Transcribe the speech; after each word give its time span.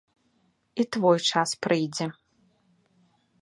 І 0.83 0.85
твой 0.95 1.19
час 1.33 1.49
прыйдзе. 1.67 2.05